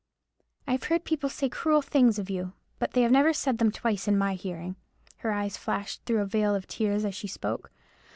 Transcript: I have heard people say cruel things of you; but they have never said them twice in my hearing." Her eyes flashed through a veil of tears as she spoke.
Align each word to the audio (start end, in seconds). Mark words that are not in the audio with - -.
I 0.67 0.71
have 0.71 0.85
heard 0.85 1.03
people 1.03 1.29
say 1.29 1.47
cruel 1.47 1.83
things 1.83 2.17
of 2.17 2.27
you; 2.27 2.53
but 2.79 2.93
they 2.93 3.03
have 3.03 3.11
never 3.11 3.33
said 3.33 3.59
them 3.59 3.71
twice 3.71 4.07
in 4.07 4.17
my 4.17 4.33
hearing." 4.33 4.75
Her 5.17 5.31
eyes 5.31 5.57
flashed 5.57 6.03
through 6.05 6.21
a 6.21 6.25
veil 6.25 6.55
of 6.55 6.65
tears 6.65 7.05
as 7.05 7.13
she 7.13 7.27
spoke. 7.27 7.69